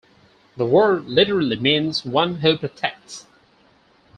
The 0.57 0.65
word 0.65 1.05
literally 1.05 1.57
means 1.57 2.03
"one 2.03 2.37
who 2.39 2.57
protects". 2.57 3.27